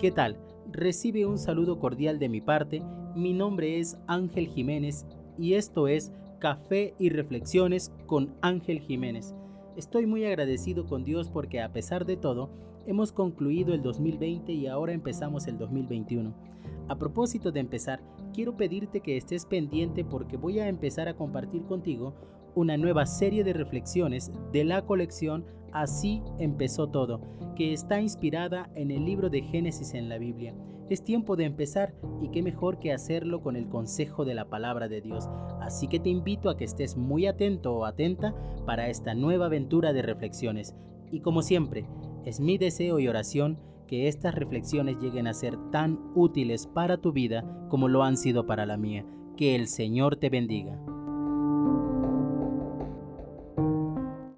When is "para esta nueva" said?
38.66-39.46